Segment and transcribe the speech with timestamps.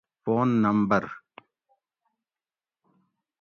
[0.23, 1.03] فون نمبر